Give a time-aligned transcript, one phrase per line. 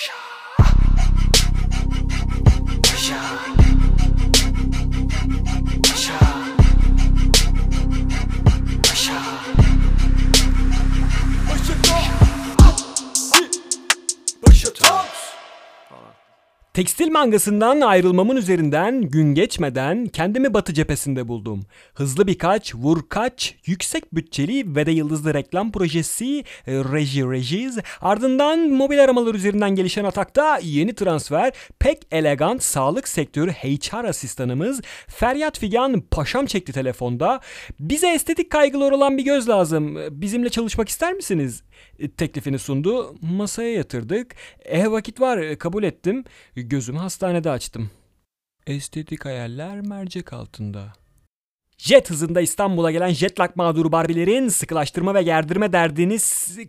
[0.00, 0.12] 什？
[16.78, 21.62] Tekstil mangasından ayrılmamın üzerinden gün geçmeden kendimi batı cephesinde buldum.
[21.94, 28.58] Hızlı birkaç, vur kaç, yüksek bütçeli ve de yıldızlı reklam projesi, e, reji rejiz, ardından
[28.58, 36.00] mobil aramalar üzerinden gelişen atakta yeni transfer, pek elegant sağlık sektörü HR asistanımız Feryat Figan
[36.00, 37.40] paşam çekti telefonda.
[37.80, 39.96] Bize estetik kaygılar olan bir göz lazım.
[40.10, 41.62] Bizimle çalışmak ister misiniz?
[41.98, 43.16] E, teklifini sundu.
[43.20, 44.34] Masaya yatırdık.
[44.64, 46.24] E vakit var e, kabul ettim.
[46.70, 47.90] Gözümü hastanede açtım.
[48.66, 50.92] Estetik hayaller mercek altında.
[51.78, 56.16] Jet hızında İstanbul'a gelen jetlag mağduru Barbilerin sıkılaştırma ve gerdirme derdini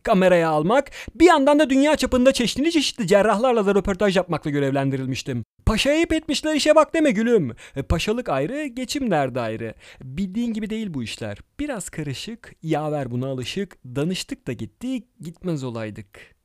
[0.03, 5.43] kameraya almak, bir yandan da dünya çapında çeşitli çeşitli cerrahlarla da röportaj yapmakla görevlendirilmiştim.
[5.65, 7.55] Paşa ayıp etmişler işe bak deme gülüm.
[7.75, 9.73] E, paşalık ayrı, geçim derdi ayrı.
[10.01, 11.37] Bildiğin gibi değil bu işler.
[11.59, 16.38] Biraz karışık, yaver buna alışık, danıştık da gittik, gitmez olaydık.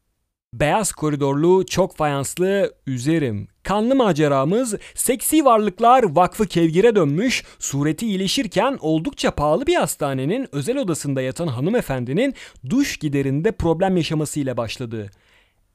[0.60, 3.48] Beyaz koridorlu, çok fayanslı, üzerim.
[3.62, 11.22] Kanlı maceramız Seksi Varlıklar Vakfı Kevgir'e dönmüş, sureti iyileşirken oldukça pahalı bir hastanenin özel odasında
[11.22, 12.34] yatan hanımefendinin
[12.70, 15.10] duş giderinde problem yaşamasıyla başladı.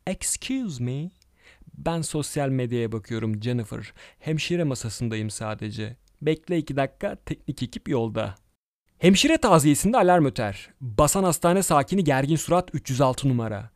[0.07, 1.09] Excuse me?
[1.77, 3.93] Ben sosyal medyaya bakıyorum Jennifer.
[4.19, 5.95] Hemşire masasındayım sadece.
[6.21, 8.35] Bekle iki dakika teknik ekip yolda.
[8.97, 10.69] Hemşire taziyesinde alarm öter.
[10.81, 13.71] Basan hastane sakini gergin surat 306 numara.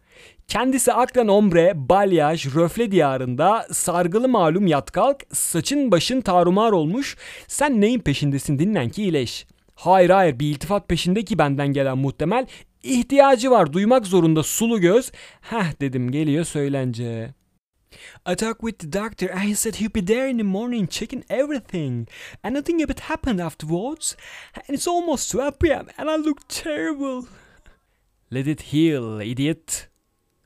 [0.48, 7.82] Kendisi akran ombre, balyaj, röfle diyarında sargılı malum yat kalk, saçın başın tarumar olmuş, sen
[7.82, 9.46] neyin peşindesin dinlen ki iyileş.
[9.76, 12.46] Hayır hayır bir iltifat peşinde ki benden gelen muhtemel,
[12.84, 15.12] ihtiyacı var duymak zorunda sulu göz.
[15.42, 17.34] Heh dedim geliyor söylence.
[18.26, 21.24] I talked with the doctor and he said he'd be there in the morning checking
[21.30, 22.08] everything.
[22.44, 24.16] And nothing a bit happened afterwards.
[24.56, 25.88] And it's almost 12 p.m.
[25.98, 27.28] and I look terrible.
[28.32, 29.93] Let it heal, idiot.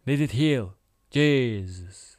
[0.07, 0.75] Let it heal.
[1.12, 2.16] Jesus.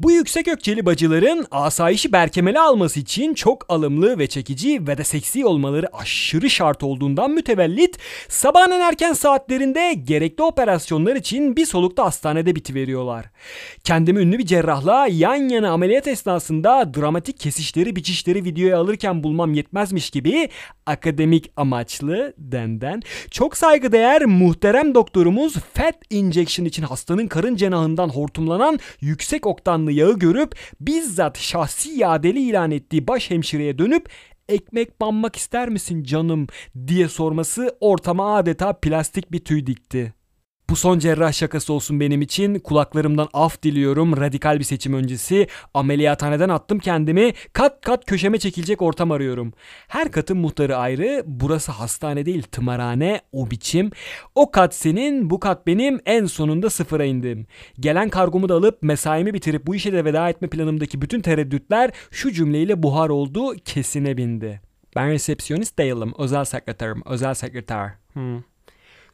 [0.00, 5.46] Bu yüksek ökçeli bacıların asayişi berkemeli alması için çok alımlı ve çekici ve de seksi
[5.46, 7.98] olmaları aşırı şart olduğundan mütevellit
[8.28, 13.26] sabahın erken saatlerinde gerekli operasyonlar için bir solukta hastanede bitiveriyorlar.
[13.84, 20.10] Kendimi ünlü bir cerrahla yan yana ameliyat esnasında dramatik kesişleri biçişleri videoya alırken bulmam yetmezmiş
[20.10, 20.48] gibi
[20.86, 29.46] akademik amaçlı denden çok saygıdeğer muhterem doktorumuz fat injection için hastanın karın cenahından hortumlanan yüksek
[29.46, 34.08] oktanlı kanlı yağı görüp bizzat şahsi yadeli ilan ettiği baş hemşireye dönüp
[34.48, 36.46] ekmek banmak ister misin canım
[36.86, 40.14] diye sorması ortama adeta plastik bir tüy dikti.
[40.70, 42.58] Bu son cerrah şakası olsun benim için.
[42.58, 44.16] Kulaklarımdan af diliyorum.
[44.16, 45.46] Radikal bir seçim öncesi.
[45.74, 47.32] Ameliyathaneden attım kendimi.
[47.52, 49.52] Kat kat köşeme çekilecek ortam arıyorum.
[49.88, 51.22] Her katın muhtarı ayrı.
[51.26, 53.20] Burası hastane değil tımarhane.
[53.32, 53.90] O biçim.
[54.34, 56.00] O kat senin, bu kat benim.
[56.06, 57.46] En sonunda sıfıra indim.
[57.80, 62.32] Gelen kargomu da alıp mesaimi bitirip bu işe de veda etme planımdaki bütün tereddütler şu
[62.32, 63.54] cümleyle buhar oldu.
[63.64, 64.60] Kesine bindi.
[64.96, 66.12] Ben resepsiyonist değilim.
[66.18, 67.02] Özel sekreterim.
[67.06, 67.90] Özel sekreter.
[68.12, 68.55] Hmm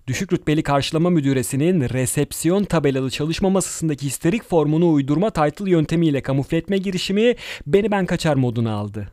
[0.06, 6.78] düşük rütbeli karşılama müdüresinin resepsiyon tabelalı çalışma masasındaki histerik formunu uydurma title yöntemiyle kamufle etme
[6.78, 7.34] girişimi
[7.66, 9.12] beni ben kaçar moduna aldı.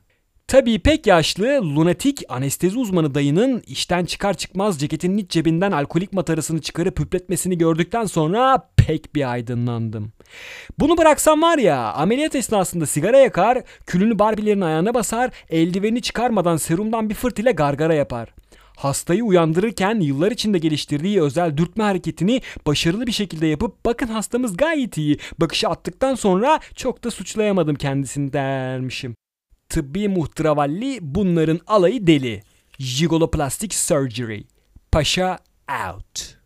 [0.49, 6.61] Tabii pek yaşlı, lunatik anestezi uzmanı dayının işten çıkar çıkmaz ceketinin iç cebinden alkolik matarasını
[6.61, 10.11] çıkarıp hüpletmesini gördükten sonra pek bir aydınlandım.
[10.79, 17.09] Bunu bıraksam var ya ameliyat esnasında sigara yakar, külünü barbilerin ayağına basar, eldiveni çıkarmadan serumdan
[17.09, 18.29] bir fırt ile gargara yapar
[18.79, 24.97] hastayı uyandırırken yıllar içinde geliştirdiği özel dürtme hareketini başarılı bir şekilde yapıp bakın hastamız gayet
[24.97, 29.16] iyi bakışı attıktan sonra çok da suçlayamadım kendisini dermişim.
[29.69, 32.44] Tıbbi muhtıravalli bunların alayı deli.
[32.79, 34.41] Jigoloplastic surgery.
[34.91, 35.40] Paşa
[35.88, 36.38] out.